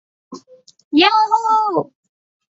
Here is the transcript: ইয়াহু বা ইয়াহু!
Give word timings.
ইয়াহু 0.93 1.23
বা 1.31 1.37
ইয়াহু! 1.45 1.81